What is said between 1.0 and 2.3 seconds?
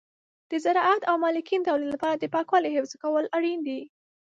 او مالګین تولید لپاره د